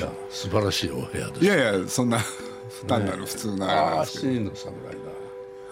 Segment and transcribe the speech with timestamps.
[0.00, 2.18] いや素晴らしいお部屋ですいやいやそんな
[2.86, 4.06] 単なる普通なあれで。
[4.06, 4.74] すけど、七人の侍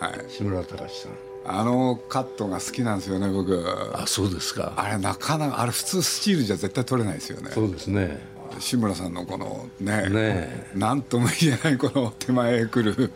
[0.00, 0.06] だ。
[0.06, 1.12] はい、志村隆さん。
[1.50, 3.64] あのカットが好きなんですよね僕。
[3.94, 4.74] あそうですか。
[4.76, 7.50] あれなかなかあれ普通スチールじゃ絶対取れないですよね。
[7.52, 8.20] そうですね。
[8.58, 13.12] 志村さんのこのねねなんとも言えないこの手前へ来る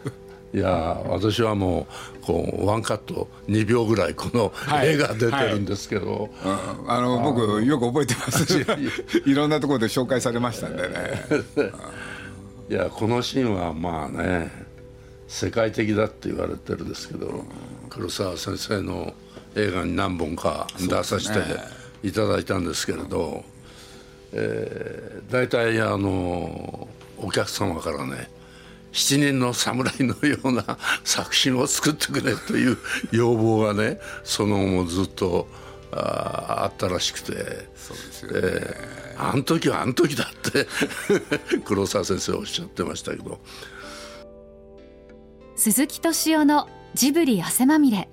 [0.55, 1.87] いや私はも
[2.23, 4.91] うこうワンカット2秒ぐらいこのはい。
[4.91, 6.91] 絵が出てるんですけど、うん。
[6.91, 8.65] あの僕よく覚えてますし
[9.25, 10.93] いろんなところで紹介されましたんでね。
[12.71, 14.51] いやこのシーンはまあね
[15.27, 17.45] 世界的だって言われてるんですけど
[17.89, 19.15] 黒沢先生の
[19.57, 21.41] 映画に何本か出させて
[22.03, 23.45] いただいたんですけれど、
[24.33, 28.29] えー大体あのお客様からね
[28.93, 32.79] 七人の侍のような作品を作ってくれという
[33.11, 35.49] 要望がねその後もずっと
[35.91, 37.33] ああったらしくて。
[37.75, 40.67] そうですよえーあの時はあの時だって
[41.65, 43.39] 黒沢先生おっしゃってましたけど。
[45.55, 48.09] 鈴木敏夫のジブリ汗まみれ。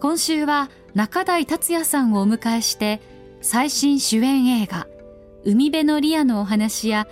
[0.00, 3.00] 今週は中台達也さんをお迎えして
[3.40, 4.86] 最新主演映画
[5.44, 7.06] 「海辺のリア」のお話や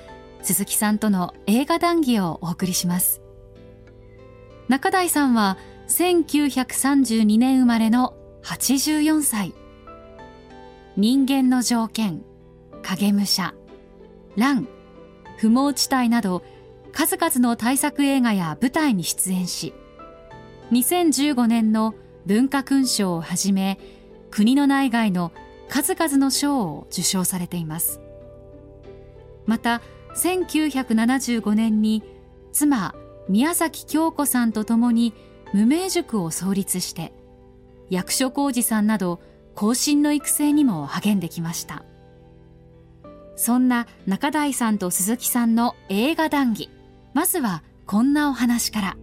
[0.44, 3.22] 鈴木さんとの映画談義をお送りします。
[4.68, 9.54] 中台さんは1932年生まれの84歳。
[10.96, 12.22] 人間の条件
[12.82, 13.52] 影武者
[14.36, 14.68] 乱
[15.38, 16.44] 不毛地帯など
[16.92, 19.74] 数々の大作映画や舞台に出演し
[20.70, 23.80] 2015年の文化勲章をはじめ
[24.30, 25.32] 国の内外の
[25.68, 28.00] 数々の賞を受賞されています。
[29.46, 29.82] また
[30.14, 32.02] 1975年に
[32.52, 32.94] 妻
[33.28, 35.14] 宮崎京子さんと共に
[35.52, 37.12] 無名塾を創立して
[37.90, 39.20] 役所広司さんなど
[39.54, 41.84] 後進の育成にも励んできました。
[43.36, 46.70] そんな中台さんと鈴木さんの映画談義。
[47.14, 48.96] まずはこんなお話から。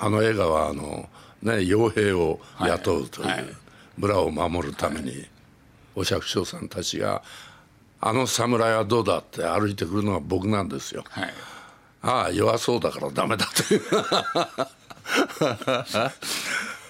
[0.00, 1.08] あの映画はあの、
[1.42, 3.36] ね、傭兵を雇うという、はい。
[3.38, 3.56] はい
[3.98, 5.26] 村を守るために、
[5.94, 7.22] お百姓さんたちが
[8.00, 11.04] 「あの侍はどうだ?」って歩いてくるのは僕なんですよ。
[11.10, 11.34] はい。
[12.00, 13.82] ああ弱そうだからダメだという。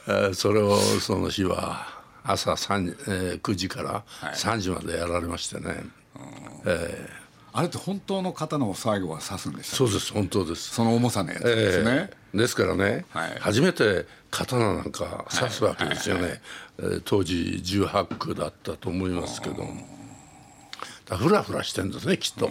[0.07, 1.87] え ーそれをその日は
[2.23, 4.05] 朝3、えー9時から
[4.35, 5.85] 3時までやられましてね、
[6.65, 7.09] え
[7.53, 10.71] あれって本当の刀を最後は刺すんでしたーそうです本当です。
[10.71, 12.39] その重さのやつですね、ええ。
[12.39, 13.37] ですからね、はい。
[13.41, 16.41] 初めて刀なんか刺すわけですよね、
[16.79, 19.65] えー当時18区だったと思いますけど
[21.05, 22.49] だフラフラしてんですねきっと。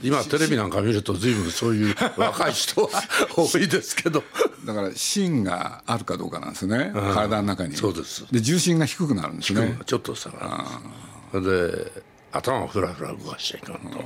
[0.00, 2.88] 今テレビなんか見ると随分そういう若い人は
[3.34, 4.22] 多いですけど。
[4.64, 7.76] だから芯があるかどうかなんですね、体の中に。
[7.76, 8.24] そうです。
[8.30, 9.78] で重心が低くなるんですね。
[9.86, 10.64] ちょっと下が
[11.32, 11.94] るんです。
[11.94, 12.02] で
[12.32, 13.98] 頭をフラフラ動かしちゃいかんと、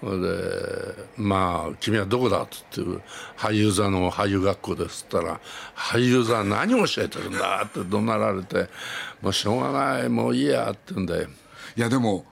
[0.00, 3.02] それでまあ君はどこだって言って
[3.36, 5.40] 俳優座の俳優学校ですって言ったら
[5.74, 8.68] 俳優座は何を教えてるんだって怒鳴られて
[9.22, 11.26] もうしょうがないもういいやって言うんで。
[11.76, 12.24] いやでも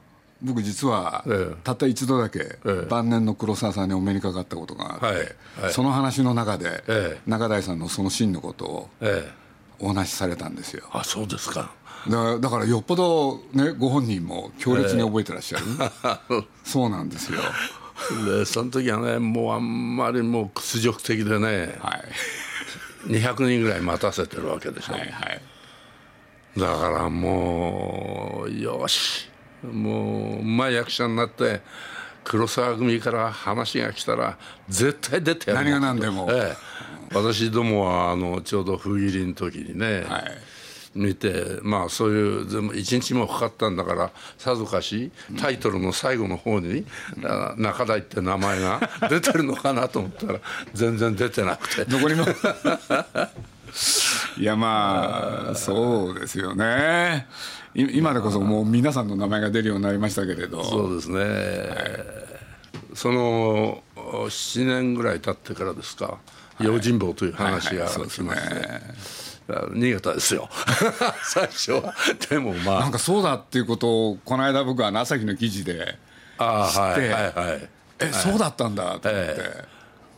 [0.43, 1.54] 僕実はええ。
[1.65, 5.15] たった一度だけえ晩年の黒沢さんにお目にかかったことがあっ
[5.62, 7.21] て、その話の中でええ。
[7.27, 9.33] 中台さんのその芯のことをええ。
[9.78, 10.84] お話しされたんですよ。
[10.93, 11.72] あそうですか
[12.08, 15.64] だからだからよっぽどねご本人も強烈に覚えてらっしゃる、
[16.64, 17.40] そうなんですよ。
[18.26, 22.04] でその時はねもうあんまりもう屈辱的でねはい。
[23.06, 25.40] 200人ぐらい待たせてるわけでしょ、はいはい。
[26.56, 29.28] だからもうよし。
[29.62, 31.60] もううまい役者になって
[32.24, 34.38] 黒沢組から話が来たら
[34.68, 36.28] 絶対出てやる何が何でも。
[36.30, 36.56] ええ、
[37.14, 40.55] 私どもはあのちょうど封切りの時にね、はい
[40.96, 46.84] 見てまあそういう全部一日もかかったんだからさぞかしタイトルの最後の方に
[47.24, 50.41] 「あ中台」って名前が 出てるのかなと思ったら
[50.74, 51.84] 全然出てなくて。
[51.84, 52.24] どこにも
[54.38, 57.26] いやまあそうですよね。
[57.74, 60.65] い今でこそもう皆さんの名前が出るようになりましたけれど。
[60.65, 61.76] そうですね、
[62.94, 66.18] その7年ぐらい経ってからですか
[66.60, 68.94] 「用心棒」という話がはいはいそうです来まして、ね
[69.48, 70.48] 逃げたですよ。
[71.22, 71.94] 最初は。
[72.28, 72.80] でもまあ。
[72.80, 75.97] なんかそうだっていうことをこの間僕は朝日の記事で
[76.36, 77.68] ああはい知ってはいはい
[78.00, 79.64] え、そうだったんだと思って、え。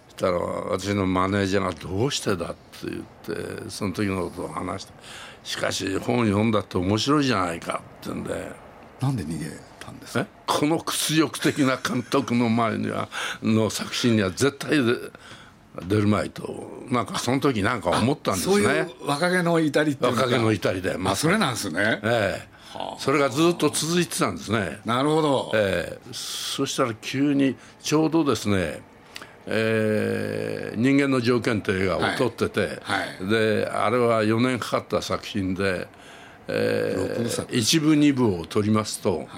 [0.08, 4.92] そしたら私のマネージャーが「どうしてだ?」って言ってその時のことを話して
[5.44, 8.50] 「しかし本読んだって面白いじゃないか」って言うんで。
[9.02, 9.44] なんで逃げ
[9.78, 10.20] たんですか？
[10.20, 10.26] え？
[10.46, 13.08] この屈辱的な監督の前には
[13.42, 14.94] の作品には絶対で
[15.86, 18.54] 出るまいとなんかその時なんか思ったんですね。
[18.54, 22.00] そういう若気の至りっていう若気の至りで、まあ、それなんですね。
[22.02, 22.58] ええ。
[22.98, 24.80] それがずっと続いてたんですね。
[24.84, 26.08] なるほど、ええ。
[26.12, 28.82] そしたら急にちょうどですね
[29.50, 32.68] えー、人間の条件という映画を撮ってて、はい。
[32.78, 35.88] はい、であれは4年かかった作品で、
[36.48, 39.28] えー、一部二部を撮りますと、はい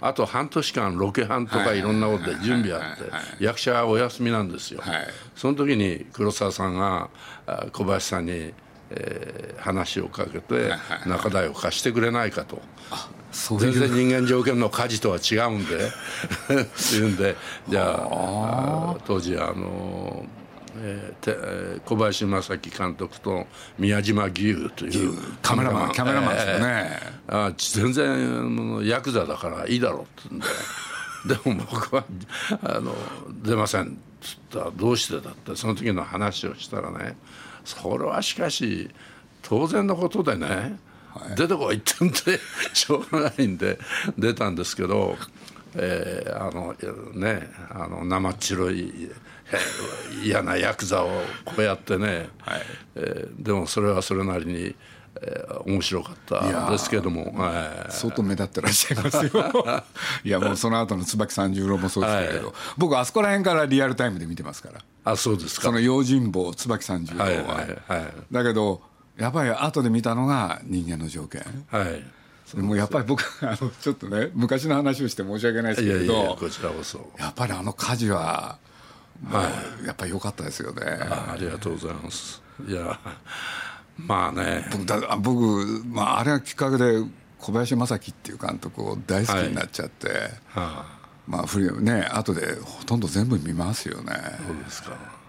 [0.00, 1.80] あと半年間ロケハンとかい。
[1.84, 5.06] ろんなことで準備あって役者はお休みなんですよ、はい、
[5.36, 7.10] その時に黒沢さんが
[7.72, 8.52] 小林さんに、
[8.90, 10.72] えー、話をかけて
[11.06, 12.60] 中台を貸してくれないかと。
[13.58, 15.76] 全然人間条件の家事とは違うんで。
[16.62, 17.36] っていうんで
[17.68, 20.24] じゃあ当時あの
[20.76, 23.46] えー、小林正樹監督と
[23.78, 25.92] 宮島義というカメラマン。
[25.92, 30.46] キャメラマンですよね、えー、あ全然ヤクザだからいいだろうってんで
[31.26, 32.04] でも僕は
[32.62, 32.94] あの
[33.42, 33.86] 出ませんっ
[34.20, 37.16] つったらどうしてだってその時の話をしたらね
[37.64, 38.90] それはしかし
[39.42, 40.78] 当然のことでね、
[41.10, 42.40] はい、出てこいって言って
[42.72, 43.78] しょうがないんで
[44.18, 45.16] 出たんですけど、
[45.76, 46.74] えー、あの
[47.14, 49.10] ねあの生っ白い
[50.22, 51.08] 嫌なヤクザを
[51.44, 52.62] こうやってね、はい。
[52.96, 54.74] えー、でもそれはそれなりに、
[55.20, 59.84] えー、面白かったですけども、はい、相当目立ってらっしゃいますよ。
[60.24, 64.80] いやもうその後の椿三十郎もそうでしたけど、はい、僕あそこら辺からリアルタイムで見てますから。
[65.04, 65.66] あそうですか。
[65.66, 67.46] その用心棒椿三十郎は,、はいはい
[67.86, 68.80] はい、だけど
[69.18, 71.42] やっぱり後で見たのが人間の条件。
[71.70, 72.04] はい
[72.54, 77.12] でもやっぱり僕 あのちょっとね昔の話をして申し訳ないですけどこちらこそ。
[77.18, 78.58] やっぱりあの火事は
[79.30, 79.48] は
[79.82, 80.82] い、やっぱり良かったですよね。
[80.84, 82.42] ありがとうございます。
[82.66, 82.98] いや
[83.96, 84.66] まあね。
[84.70, 87.02] 僕だ僕、まあ、あれがきっかけで
[87.38, 90.18] 小林正樹っていう監督を大好きになっちゃって、はい。
[90.18, 90.86] はあ、
[91.26, 94.12] まあね後でほとんど全部見ますよね。
[94.46, 95.23] そうですか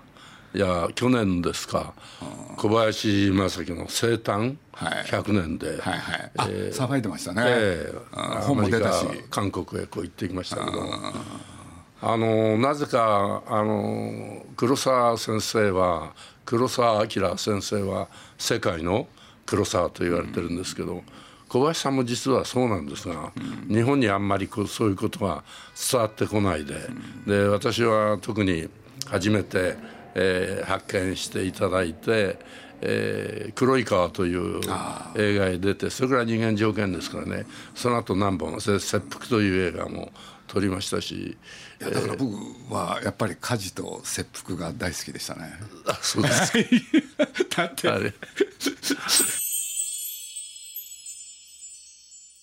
[0.56, 1.94] いや去年ですか、
[2.56, 6.32] 小林正樹の生誕100年で、はいはい。
[6.38, 10.72] はいえー、騒いでましたね、えー、本も出たし韓国へこう行ってきましたけど。
[12.02, 16.14] あのなぜかあの黒沢先生は
[16.46, 19.08] 黒沢明先生は世界の
[19.46, 21.04] 黒沢と言われてるんですけど、
[21.50, 23.32] 小林さんも実はそうなんですが、
[23.68, 25.44] 日本にあんまりこうそういうことが
[25.92, 26.76] 伝わってこないで,、
[27.26, 28.70] で私は特に
[29.08, 29.76] 初めて、
[30.16, 32.66] えー、発見していただいて。
[32.82, 34.60] えー、黒い川という
[35.16, 37.46] 映画へ出てそれから人間条件ですからね。
[37.74, 40.12] その後何本「切腹」という映画も
[40.48, 41.38] 撮りましたし
[41.80, 42.36] だから僕
[42.74, 45.54] はやっぱり家事と切腹が大好きでしたね。
[45.88, 46.54] あそうです
[47.56, 47.90] だって。
[47.90, 48.14] あれ。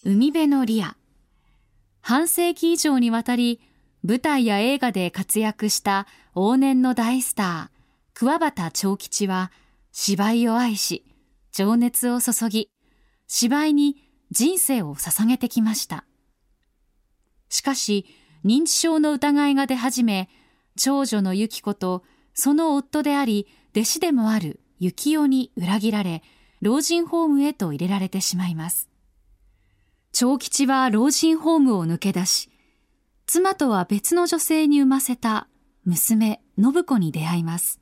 [0.04, 0.96] 海辺のリア。
[2.00, 3.60] 半世紀以上にわたり
[4.04, 9.52] 舞台や映画で活躍した往年の大スター桑畑長吉は
[9.92, 11.04] 芝居を愛し
[11.52, 12.70] 情熱を注ぎ
[13.26, 13.96] 芝居に
[14.30, 16.04] 人生を捧げてきました
[17.48, 18.06] しかし
[18.44, 20.28] 認知症の疑いが出始め、
[20.76, 22.02] 長女の由紀子と
[22.34, 26.22] その夫であり弟子でもある幸代に裏切られ、
[26.60, 28.88] 老人ホームへと入れられてしまいます。
[30.12, 32.50] 長吉は老人ホームを抜け出し、
[33.26, 35.48] 妻とは別の女性に産ませた
[35.84, 37.80] 娘信子に出会います。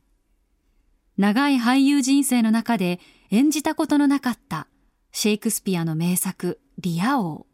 [1.16, 4.68] 長い俳優人生の中で演じたことのなかった
[5.12, 7.46] シェイクスピアの名作リア王。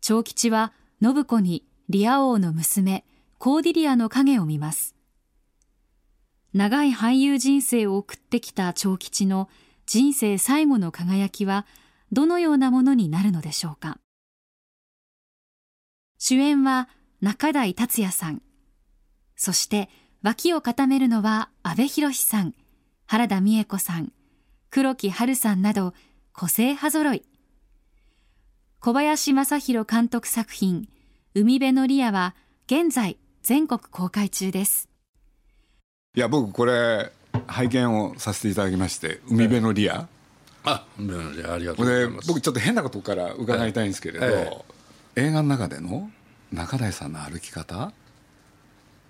[0.00, 0.72] 長吉は
[1.02, 3.04] 信子にリア王の娘、
[3.38, 4.94] コーディリアの影を見ます。
[6.52, 9.48] 長い俳優人生を送ってきた長吉の
[9.86, 11.66] 人生最後の輝きは
[12.12, 13.98] どのようなものになるのでしょうか。
[16.22, 16.90] 主演は
[17.22, 18.42] 中台達也さん。
[19.36, 19.88] そして
[20.22, 22.54] 脇を固めるのは阿部寛さん、
[23.06, 24.12] 原田美恵子さん、
[24.68, 25.94] 黒木春さんなど
[26.34, 27.22] 個性派揃い。
[28.80, 30.88] 小林正宏監督作品
[31.34, 32.34] 海辺のリアは
[32.66, 34.90] 現在全国公開中です。
[36.14, 37.12] いや僕これ
[37.46, 40.06] 拝見をさせていただきまして海辺のリア、
[40.64, 42.28] あ海辺のリアありがとうございます。
[42.28, 44.79] 僕ちょっと変なことから伺いたいんですけれど、ええ、
[45.16, 46.10] 映画の中での
[46.52, 47.92] 中台さんの歩き方？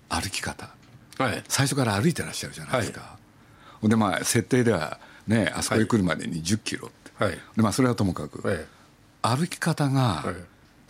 [0.09, 0.69] 歩き方、
[1.17, 3.17] はい、最初から歩いてらっしゃるじゃないですか、は
[3.83, 8.57] い、でまあ設定ではねあそこへ来るまでに1 0キロって、はい、でまあそれはともかく、はい、
[9.21, 10.35] 歩き方が、はい。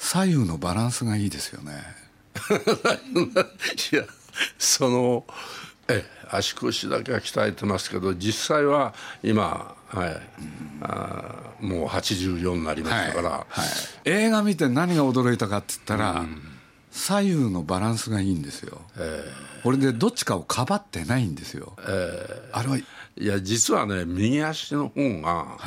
[0.02, 1.74] 左右のバランスがいいですよね。
[3.94, 4.04] いや
[4.58, 5.26] その
[5.88, 10.22] え足腰だけは鍛えてますけど実際は今、はい、
[10.82, 13.70] あもう84になりましたから、はいはい、
[14.06, 16.42] 映画見て何が驚いたかって言ったら、うん、
[16.92, 22.78] 左右のバランスがいいんですよ、えー、これでどっちかをかばってないんですよ、えー、あれは。
[22.78, 25.58] いや実はね右足の方が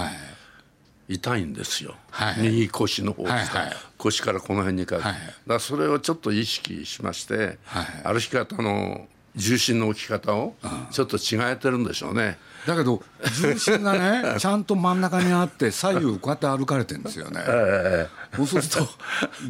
[1.09, 5.17] 痛いんですよ、はい、右腰の方ですか、はいはい、腰からこの辺にかけて、はい、
[5.47, 10.55] だそれをちょっと意識しまして、はい、歩き方の重心の置き方を
[10.91, 12.39] ちょっと違えてるんでしょうね。
[12.67, 13.03] だけど
[13.41, 17.43] 重心がね ちゃんと真ん中にあって左右こうやって歩かれてるんですよね。
[17.47, 18.91] えー、そうすると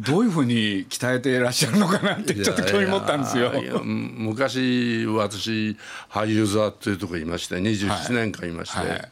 [0.01, 3.51] どういうふうに鍛えていらっしゃるのかなってちょっと興味持ったんですよ。
[3.83, 5.77] 昔私
[6.11, 8.79] 俳優座っていうところいまして27年間いまして。
[8.79, 9.11] はいはい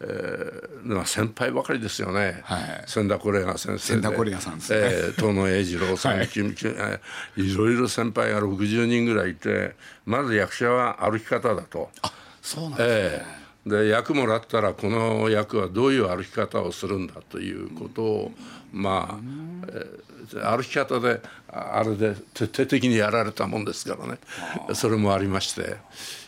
[0.00, 6.28] えー、先輩ばかりですよね、はい、千田コレア先生千田コレアさんですね、えー、遠野栄次郎さん、はい、
[7.36, 9.74] いろいろ先輩が60人ぐらいいて
[10.04, 11.90] まず役者は歩き方だと。
[12.02, 12.12] あ
[12.42, 13.24] そうなんですね、
[13.66, 18.32] えー、で役もらったらこの役はどういう歩き方をするんだということを、
[18.72, 19.18] まあ、
[19.68, 24.18] えー、歩き方であれで徹底的にやられたもんですからね。
[24.74, 25.76] それもありまして、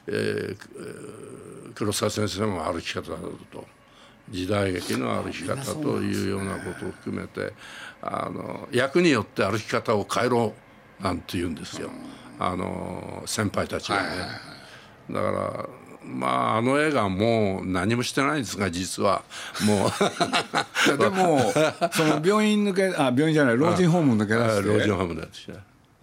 [0.07, 3.17] えー、黒沢先生も歩き方だ
[3.51, 3.79] と。
[4.31, 7.53] 時代劇の歩き方というようなことを含めて
[8.03, 10.55] あの役によって歩き方を変えろ
[11.01, 11.91] なんて言うんですよ。
[12.39, 14.09] あの先輩たちがね。
[15.11, 15.69] だから
[16.05, 19.23] まああの映画もう何もしてないんですが実は。
[19.65, 19.91] もう。
[20.99, 21.41] でも
[21.93, 24.69] その病院抜けあ病院じゃない老人ホーム抜け出して。
[24.69, 25.29] 老人ホームで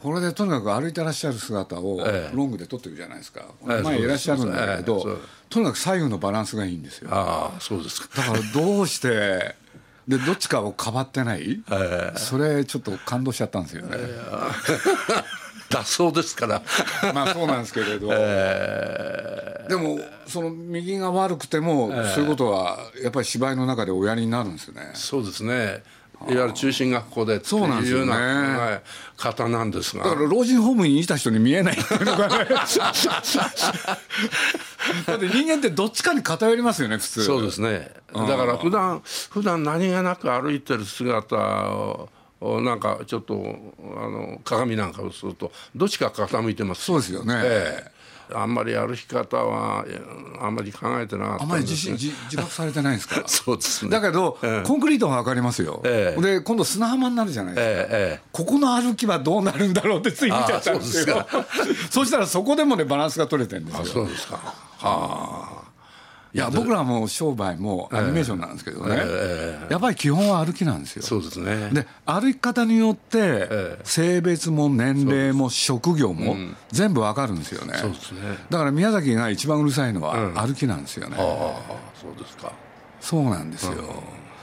[0.06, 2.00] これでとにかく歩いてらっしゃる姿を
[2.32, 5.16] ロングで撮ってるじゃないですか、ええ、前いらっしゃるんだけど、え、
[5.56, 7.08] とにかく左右のバランスがいいんですよ。
[7.14, 8.22] ああそうですか。
[8.22, 9.56] だからどうして
[10.06, 11.64] でどっちかをかばってない、
[12.18, 13.98] それちょっと感動しちゃったんですよね、
[15.72, 16.62] だそうですから。
[17.14, 19.98] まあそうなんですけれど、えー、でも
[20.28, 24.92] その右が悪くても、そういうことはやっぱり芝居の中でおやりになるんですよね。
[24.94, 25.84] そうですね
[26.30, 28.82] いわゆる中心学校でっていうような
[29.18, 30.04] 方なんですが。
[30.04, 31.78] だから老人ホームにいた人に見えない。
[35.08, 37.24] だって人間ってどっちかに偏りますよね普通。
[37.26, 37.92] そうですね。
[38.14, 41.36] だから普段普段何気なく歩いてる姿
[42.42, 43.34] をなんかちょっと
[43.98, 47.90] あの鏡なんかをするとどっちか傾いてますそうですよね、えー、
[48.34, 49.86] あんまり歩き方は
[50.42, 53.24] あんまり考えてなかったあんまり自信自自覚されてないんですか？
[53.28, 53.92] そうですね。
[53.92, 61.26] だけど、えー、コンクリートが分かりますよ、えー、で今度砂浜になるじゃないですか、えー、ここの歩きはどうなるんだろうってつい見ちゃったんですよ。
[61.92, 63.86] そしたらそこでもねバランスが取れてるんですよ。
[63.86, 64.36] そうですか。
[64.78, 65.45] はあ
[66.36, 68.98] いや僕らも商売もアニメーションなんですけどね、
[69.70, 71.02] やっぱり基本は歩きなんですよ。
[71.02, 71.70] そうですね。
[71.72, 76.36] で歩き方によって性別も年齢も職業も
[76.72, 77.78] 全部わかるんですよね。
[77.78, 78.20] そうですね。
[78.50, 81.16] だから宮崎が一番うるさいのは歩きなんですよね。
[81.18, 82.52] ああそうですか。
[83.00, 83.74] そうなんですよ。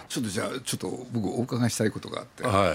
[0.08, 2.74] ちょっとじゃあちょっと僕お伺いしたいことがあって、は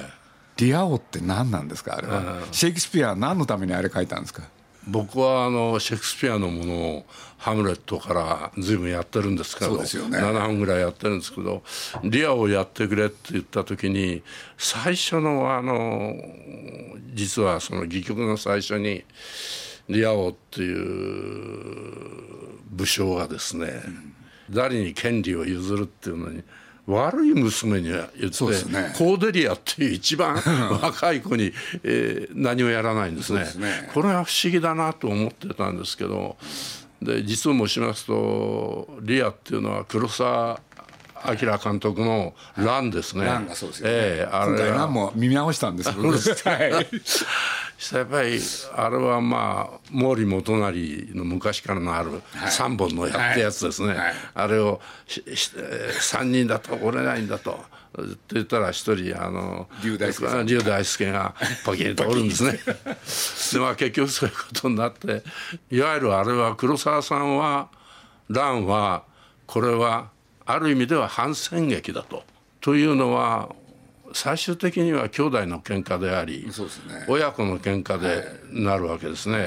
[0.57, 4.43] い、リア王って何なんですかあれは、シェイクスピアは何のためにあれ書いたんですか？
[4.87, 7.05] 僕はあのシェイクスピアのものを
[7.37, 11.61] ハムレットから随分やってるんですけど、ね、7分ぐらいやってるんですけど
[12.03, 14.23] リアをやってくれって言った時に
[14.57, 16.15] 最初のあの
[17.13, 19.03] 実はその戯曲の最初に
[19.89, 20.77] リア王っていう
[22.71, 24.13] 武将がですね、うん、
[24.49, 26.43] 誰に権利を譲るっていうのに
[26.87, 30.35] 悪い娘に言って、ね、コーデリアっていう一番
[30.81, 31.53] 若い子に、
[31.83, 36.37] えー、何もやらないんですね、ね、これは不思議だなと思ってたんですけど
[37.01, 40.61] で実を申しますとリアっていうのは黒澤
[41.25, 43.25] 明監督の「ラン」ですね。
[43.25, 43.93] ランがそうですよね。
[43.93, 45.89] えー、あれランも見直したんです。
[46.47, 46.87] はい。
[47.93, 48.39] やっぱり
[48.75, 53.97] あれはまあ毛利元就の昔からのある3本のやったやつですね、はい。
[53.97, 57.59] はい、あれを3人だと折れないんだと。
[57.99, 59.67] って言ったら一人あの
[60.45, 61.33] 龍大輔が
[61.65, 62.59] パキンと折るんですね。
[63.53, 65.23] でまあ結局そういうことになって
[65.71, 67.69] いわゆるあれは黒沢さんは
[68.29, 69.03] 蘭は
[69.47, 70.09] これは
[70.45, 72.23] ある意味では反戦劇だと。
[72.61, 73.49] というのは
[74.13, 76.51] 最終的には兄弟の喧嘩であり、ね、
[77.07, 79.45] 親子の喧嘩でなるわけですね、は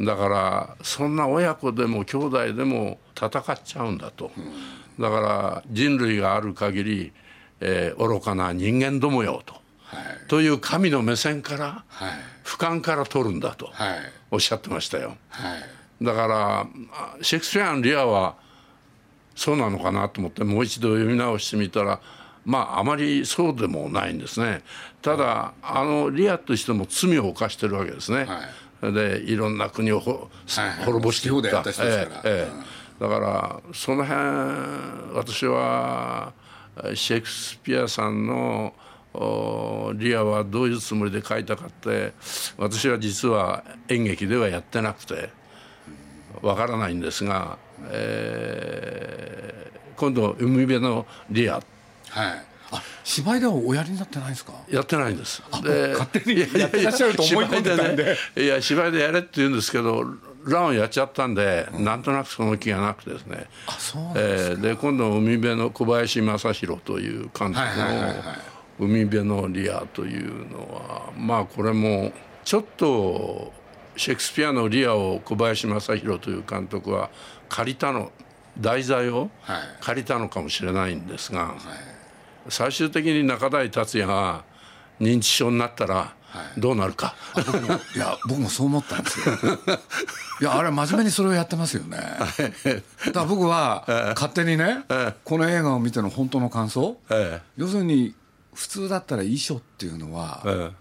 [0.00, 7.12] い、だからそんな親子でも兄弟でも戦っちゃうんだと、うん、だから人類がある限り、
[7.60, 12.12] えー、愚かな人間どもよと、はい、という神の目線から、はい、
[12.44, 13.70] 俯瞰から取るんだと。
[14.30, 15.16] おっしゃってましたよ、
[16.00, 16.66] だから
[17.20, 18.36] シェイクスピアのリアは
[19.34, 22.00] そうなのかなと思ってもう一度読み直してみたら
[22.50, 24.62] まああまりそうでもないんですね。
[25.02, 28.26] ただあのリアとしても罪を犯してるわけですね、
[28.80, 30.68] はい、でいろんな国をほ、はい。
[30.68, 31.64] はい、滅ぼしていった、
[32.24, 34.20] ええだからその辺
[35.14, 36.34] 私は
[36.94, 38.74] シェイクスピアさんの
[39.94, 42.12] リアはどういうつもりで書いたかって
[42.58, 45.30] 私は実は演劇ではやってなくて
[46.42, 47.58] わからないんですが、
[47.90, 51.62] えー、今度「海辺のリア」
[52.10, 52.44] はい。
[52.72, 54.52] あ芝居ではおやりになってないんですか？
[54.68, 55.42] やってないんです。
[55.64, 58.16] で勝手にやってらっしゃると思い込んでたんで。
[58.36, 60.04] いや芝居でやれって言うんですけど
[60.44, 63.46] ランやっちゃったんで、うん、なんとなくその気がなくてですね。
[63.66, 68.14] あそうでえー、で今度海辺の小林正弘という監督の
[68.78, 72.12] 「海辺のリア」というのはまあこれも
[72.44, 73.52] ちょっと
[73.96, 77.10] シェイクスピアの「リア」を小林正弘という監督は
[77.48, 78.12] 借りたの
[78.58, 79.28] 題材を
[79.80, 81.89] 借りたのかもしれないんですが、はい
[82.50, 84.44] 最終的に中台達也が
[85.00, 86.14] 認知症になったら
[86.58, 87.40] どうなるか、は
[87.94, 89.34] い、いや僕もそう思ったんですよ。
[90.40, 91.96] いやあれ真面目にそれをやってますよね。
[93.06, 94.84] だから僕は勝手にね
[95.24, 96.96] この映画を見ての本当の感想。
[97.56, 98.14] 要するに
[98.54, 100.72] 普通だったら遺書っていうのは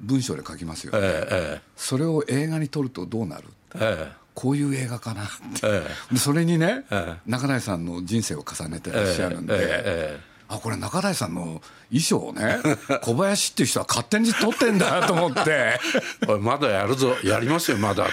[0.00, 1.62] 文章で書きますよね。
[1.76, 3.44] それを映画に撮るとどうなる？
[4.34, 5.26] こういう映画かなっ
[5.60, 6.84] て、それにね
[7.26, 10.18] 中台さんの人生を重ねてらっしゃるんで
[10.48, 12.58] あこれ中台さんの衣装をね
[13.04, 15.78] 小林っていう人は勝手に撮ってんだと思って。
[16.40, 17.14] まだやるぞ。
[17.22, 18.04] やりますよまだ。
[18.04, 18.12] って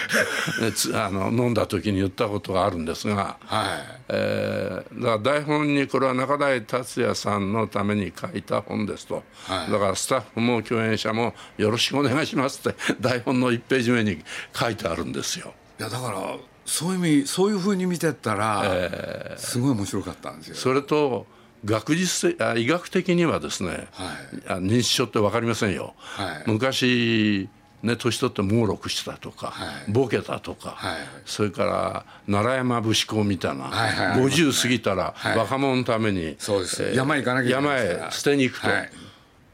[0.96, 3.96] あの飲んだ時に言ったことがあるんですが、はい。
[4.08, 14.22] えー、だから台本にこれは中台達也さんのために書いた本ですと、はい、だからスタッフも共演者もよろしくお願いしますって台本の1ページ目に
[14.54, 15.54] 書いてあるんですよ。
[15.80, 20.54] いやだからそういう意味そういうふうに見てったら、えー、すごい面白かったんですよ。
[20.56, 21.26] それと
[21.64, 27.48] 学術あ医学的にはですね、はい、認知症って分かりませんよ、はい、昔
[27.82, 38.68] ね、年取って猛録してたとか、はい、ボケたとか、はい、それから奈良山節子みたいな、はいはい、50過ぎたら若者のために、そうです、えー、山行かなきゃ山へ捨てに行くと、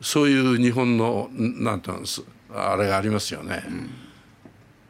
[0.00, 2.22] そういう日本のなんていうんです
[2.54, 3.90] あれがありますよね、うん、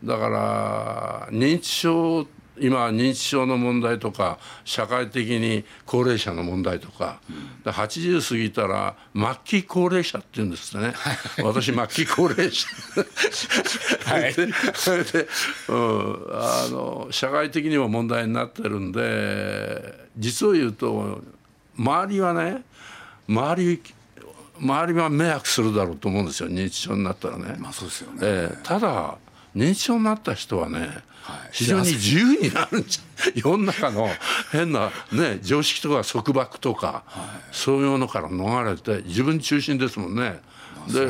[0.04, 2.26] だから認知症
[2.62, 7.20] 今認知症の問題とか社会的に高齢者の問題とか、
[7.64, 10.94] うん、80過ぎたら末期高齢者って言うんですね。
[11.42, 12.68] 私末期高齢者。
[14.06, 14.34] はい。
[14.74, 15.28] それで、
[15.68, 21.20] うん、あの社会的にも問題になってるんで実を言うと
[21.76, 22.62] 周りはね
[23.28, 23.82] 周り
[24.60, 26.48] 周りは迷惑するだろうと思うんですよ。
[26.48, 27.56] 認知症になったらね。
[27.58, 29.18] まあそうですよね、えー、ただ
[29.56, 31.02] 認知症になった人はね
[31.50, 34.08] 非常に自由になるんじゃ 世の中の
[34.50, 37.04] 変な、ね、常識とか束縛とか、
[37.52, 40.40] そういうのから逃れて自分中心ですもんね。
[40.88, 41.06] で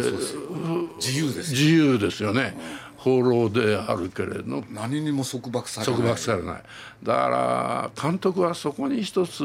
[0.97, 2.57] 自由です自由ですよね。
[2.99, 4.63] 放浪であるけれど。
[4.71, 5.97] 何にも束縛されない。
[5.97, 6.63] 束縛されない。
[7.03, 9.43] だから監督はそこに一つ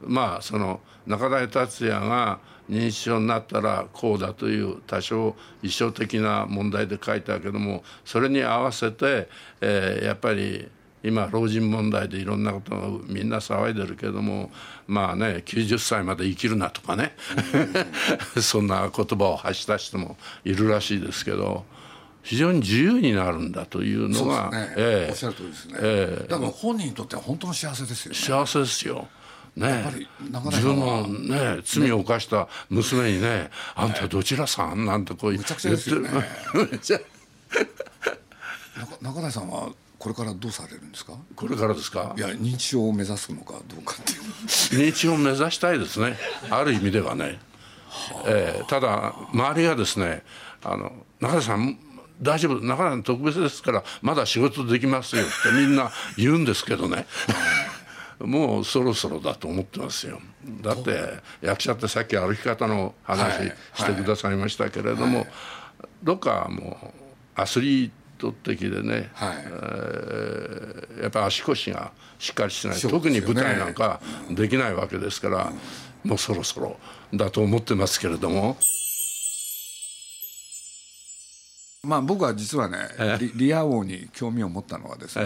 [0.00, 9.28] まあその中台達也が認知症になったらこうだという多少一生的な問題で書いたけどもそれに合わせて、
[9.60, 10.68] えー、やっぱり
[11.02, 14.50] 今老人問題でいろんなことをみんな騒いでるけども
[14.88, 17.14] まあね90歳まで生きるなとかね
[18.42, 21.64] そんな言葉を発した人もいるらしいですけど。
[22.26, 24.74] 非常に自由になるんだというのが、ね。
[24.76, 28.18] えー、おっしゃる通りですね、えー、だから本人にとっては本当の幸せですよね。
[28.18, 29.06] 幸せですよ
[29.56, 29.84] ね、
[30.20, 35.54] 自分のね罪を犯した娘にね「あんたどちらさん?」なんてこう言って。
[35.90, 36.10] る、ね、
[39.00, 41.14] 中谷さんはこれからどうされるんですか？
[41.34, 42.12] これからですか？
[42.16, 44.20] いや認知症を目指すのかどうかっていう。
[44.88, 46.18] 認知症を目指したいですね。
[46.50, 47.38] ある意味ではね、
[47.88, 50.22] はあ、えー、ただ周りがですね
[50.62, 51.78] あの中谷さん
[52.20, 52.60] 大丈夫？
[52.62, 57.06] 中谷さん特別ですからまだ仕事できますよってみんな言うんですけどね
[58.20, 60.20] もうそろそろだと思ってますよ。
[60.62, 65.26] だって役者ってさっき歩き方の話してくださいましたけれども、
[66.02, 66.92] どっかも
[67.36, 74.00] うアスリート的でね、はい、えー、やっぱり足腰がしっかりしてない、ね、特に舞台なんか
[74.30, 75.52] できないわけですから、
[76.04, 76.78] もうそろそろ
[77.12, 78.56] だと思ってますけれども。
[81.82, 82.78] まあ、僕は実はね
[83.20, 85.24] リリア王に興味を持ったのはですね、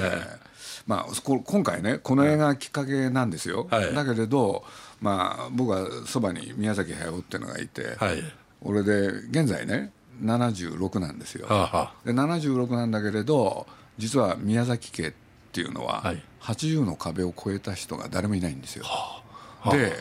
[0.90, 4.64] まあ、今回ねこの映画きっかけなんですよ、はい、だけれど、
[5.00, 8.20] まあ、僕はそばに宮崎駿っていうのがいて、はい、
[8.60, 15.12] 俺で現在ね76なんですよ、ははで76なんだけれど実は宮崎家っ
[15.52, 19.22] ていうのは、はい、80の壁を越えた人が誰もいないんですよ、は
[19.60, 19.96] はで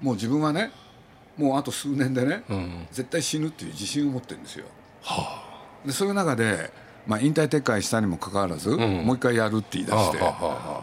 [0.00, 0.70] もう自分はね
[1.36, 4.66] もうあと数年でね、うん、絶対死ぬっていう自信を持ってるんですよ、
[5.02, 5.42] は
[5.84, 5.86] あ。
[5.86, 6.70] でそういう中で、
[7.08, 10.18] まあ、引退撤回したにもかかわらず、うん、もう一回やるって言い出して、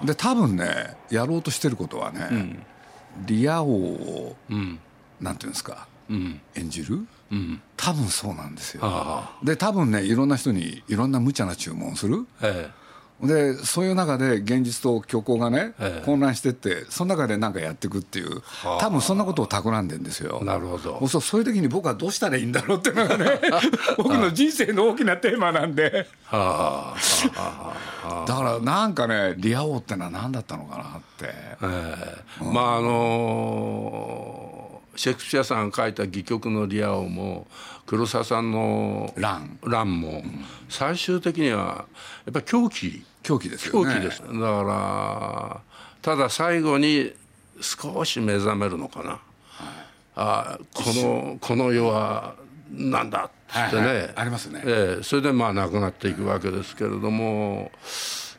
[0.05, 2.65] で多分ねやろうとしてることはね、うん、
[3.27, 4.79] リア王を、うん、
[5.21, 8.83] なんていうんですか演じる、うん、多分そうなんですよ。
[9.43, 12.85] で多分ねいろんな人にいろんな無茶な注文をする、ええ
[13.21, 18.41] でそういう中で現実と虚構がね、ええ、混乱してってその中で何かやっていくっていう
[18.80, 20.43] 多分そんなことを企んでんですよ。
[20.43, 21.08] なるほど。
[21.08, 23.39] そうそういう時に僕はどうしたらいいんだろうっていうのがね
[23.97, 26.08] 僕の人生の大きなテーマなんで。
[28.28, 30.86] だからなんかねリア王ってのは何だったのかなっ
[31.17, 34.55] て、えー、うん、まああのー
[34.95, 37.47] シェイクスピアさんが書いた戯曲のリア王も
[37.86, 40.23] 黒沢さんの乱乱も
[40.69, 41.86] 最終的には
[42.25, 43.03] やっぱり狂気。
[43.23, 43.93] 狂気ですよね。
[43.93, 45.62] 狂気ですだから
[46.01, 47.13] ただ最後に
[47.62, 49.21] 少し目覚めるのかな、はい、
[50.15, 52.36] あこのこの世は
[52.71, 53.31] なんだ？
[53.47, 57.71] ってね、はいはい、ありますね、えー、それでまあ亡くなっていくわけですけれども、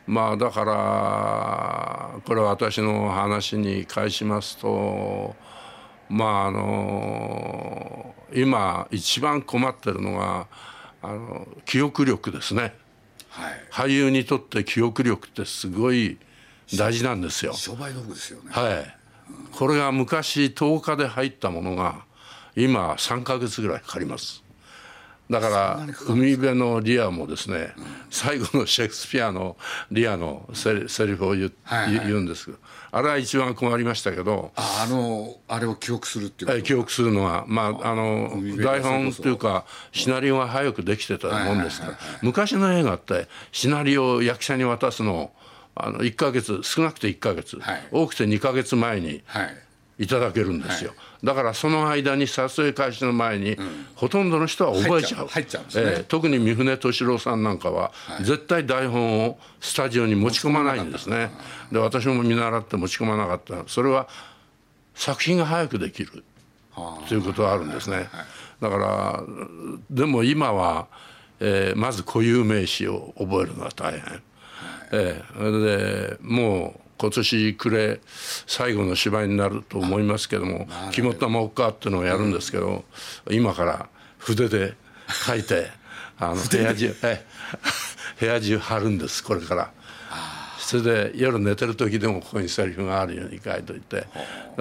[0.05, 5.35] まあだからこれは私の話に返しますと
[6.09, 10.47] まああの今一番困ってるのが
[11.01, 12.73] あの記憶力ですね、
[13.29, 16.17] はい、俳優にとって記憶力ってすごい
[16.77, 17.53] 大事なんですよ。
[17.53, 18.49] 商売道具ですよね。
[18.51, 18.97] はい、
[19.53, 22.05] これが昔10日で入ったものが
[22.55, 24.43] 今3か月ぐらいかかります
[25.29, 29.57] だから海辺のリアもですね、うん、最後のシェイクスピアの
[29.91, 31.51] リアのセセリフを言,、
[32.05, 32.57] 言うんですけど
[32.91, 45.31] あれは一番困りましたけどああのあれを記憶するっていう記憶するのはまああの台本というかシナリオが早くできてたもんですから昔の映画ってシナリオを役者に渡すの
[45.75, 49.23] あの1か月少なくて1か月、はい、多くて2か月前にい
[50.05, 50.91] ただけるんですよ。
[50.91, 51.25] はい。
[51.25, 53.57] だからその間に撮影開始の前に、
[53.95, 55.27] ほとんどの人は覚えちゃう。
[55.27, 61.31] えー、特に三船敏郎さんなんかは、絶対台本をスタジオに持ち込まないんですね。
[61.71, 63.67] で私も見習って持ち込まなかった。
[63.67, 64.07] それは
[64.93, 66.23] 作品が早くできる。
[67.07, 68.07] ということがあるんですね、
[68.61, 69.23] だから
[69.89, 70.87] でも今は、
[71.39, 74.21] えー、まず固有名詞を覚えるのは大変、
[74.91, 77.99] えー、でもう今年暮れ
[78.47, 82.85] 最後の芝居になると思いますけども「肝っ玉おっか」っていうのをやるんですけど、
[83.25, 84.73] うん、今から筆で
[85.25, 85.69] 書いて
[86.19, 86.95] あの部屋中
[88.19, 89.71] 部屋中貼るんですこれから。
[90.59, 94.05] それで夜寝てる時でもここにセリフがあるように書いといて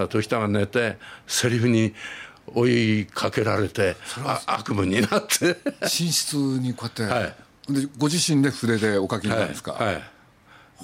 [0.08, 1.94] 時たま寝てセリフに
[2.54, 3.96] 追いかけられて
[4.46, 5.56] 悪夢になって。
[5.82, 7.34] 寝室にこうやって、 はい、
[7.72, 10.02] でご自身で筆でお書きになるんですか、はい、はい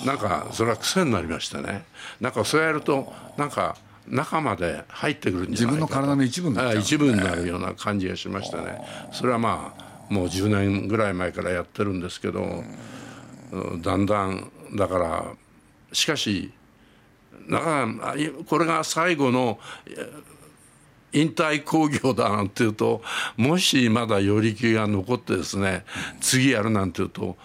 [0.04, 1.84] なんかそれは癖になりましたね。
[2.20, 3.76] なんかそうやるとなんか
[4.08, 8.78] 中まで入ってくるんじゃないか自分の体の一部になっ一部になるような感じがしましたね。
[9.12, 12.64] それはまあもう10年ぐらい前からやってるんですけど
[13.80, 15.32] だんだんだから
[15.92, 16.52] しかし
[17.50, 18.14] だから
[18.46, 19.58] これが最後の
[21.12, 23.02] 引退興行だなんていうと
[23.36, 25.84] もしまだ寄り気が残ってですね
[26.20, 27.36] 次やるなんていうと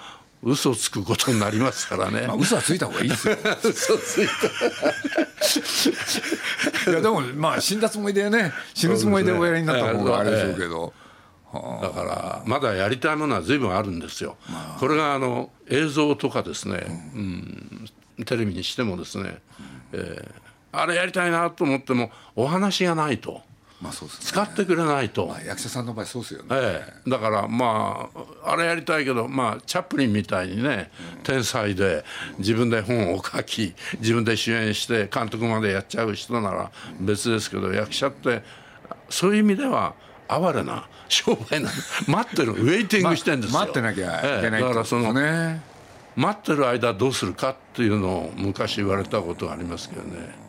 [0.43, 2.27] 嘘つくことになりますからね。
[2.27, 3.37] まあ、嘘はついた方がいいですよ。
[3.63, 4.27] 嘘つい
[6.85, 6.91] た。
[6.91, 10.93] いやでもまあ死んだつもりでね死ぬつもりでおやりになった方があれでしょうけど。
[11.53, 14.37] だからまだやりたいものは随分あるんですよ。
[14.79, 19.39] これがあの映像とかですね、うん、うん、テレビにしてもですね、
[19.93, 23.41] えー、あれやりたいなと思ってもお話がないと。
[23.81, 28.09] まあそうですね、使ってくれないと、まあ、役者さんの場合そうですよね、ええ、だからま
[28.43, 32.03] ああれやりたいけど、まあ、チャップリンみたいにね、うん、天才で
[32.39, 38.41] 自分で本を書き自分で主演して監督までやっちゃう人なら別ですけど、役者って
[39.09, 39.93] そういう意味では
[40.27, 41.69] 哀れな商売な
[42.07, 45.61] 待ってる ウェイティングしてんですよ、ま、待ってなきゃいけない、ええ、だからその、ね、
[46.15, 50.46] 待ってる間どうするかっていうのを昔言われたことがありますけどね。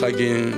[0.00, 0.54] 最近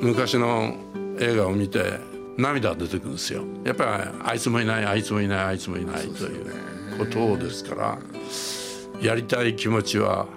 [0.00, 0.74] 昔の
[1.18, 2.00] 映画を見て
[2.38, 3.44] 涙出てくるんですよ。
[3.62, 3.90] やっぱり
[4.24, 6.46] あいつもいないあいつもいないあいつもいないという
[6.96, 7.98] ことですから
[9.02, 10.28] やりたい気持ちは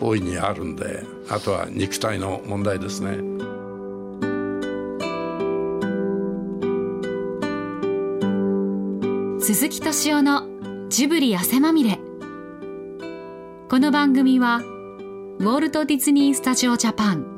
[0.00, 3.18] 大いにあるんであとは肉体の問題ですね。
[9.42, 11.98] 鈴木敏夫のジブリ汗まみれ。
[13.68, 17.37] この番組はウォルト・ディズニー・スタジオ・ジャパン。